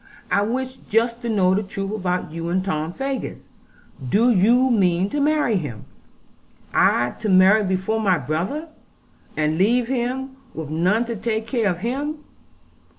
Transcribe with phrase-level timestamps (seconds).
[0.31, 3.45] I wish just to know the truth about you and Tom Faggus.
[4.09, 5.85] Do you mean to marry him?'
[6.73, 8.69] 'I to marry before my brother,
[9.37, 12.15] and leave him with none to take care of him!